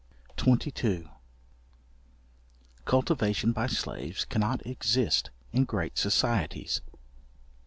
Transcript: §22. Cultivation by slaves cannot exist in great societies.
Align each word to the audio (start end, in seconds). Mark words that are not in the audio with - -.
§22. 0.35 1.07
Cultivation 2.85 3.51
by 3.51 3.67
slaves 3.67 4.25
cannot 4.25 4.65
exist 4.65 5.29
in 5.53 5.63
great 5.63 5.95
societies. 5.95 6.81